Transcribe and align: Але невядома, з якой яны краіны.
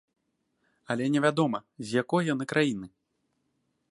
Але 0.93 1.05
невядома, 1.15 1.59
з 1.89 1.95
якой 2.01 2.23
яны 2.33 2.45
краіны. 2.53 2.87